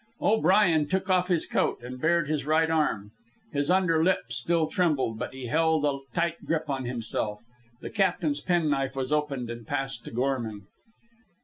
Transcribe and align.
O'Brien 0.19 0.87
took 0.87 1.11
off 1.11 1.27
his 1.27 1.45
coat 1.45 1.77
and 1.83 2.01
bared 2.01 2.27
his 2.27 2.43
right 2.47 2.71
arm. 2.71 3.11
His 3.53 3.69
under 3.69 4.03
lip 4.03 4.21
still 4.33 4.65
trembled, 4.65 5.19
but 5.19 5.31
he 5.31 5.45
held 5.45 5.85
a 5.85 5.99
tight 6.15 6.43
grip 6.43 6.71
on 6.71 6.85
himself. 6.85 7.43
The 7.81 7.91
captain's 7.91 8.41
penknife 8.41 8.95
was 8.95 9.11
opened 9.11 9.51
and 9.51 9.67
passed 9.67 10.03
to 10.05 10.11
Gorman. 10.11 10.63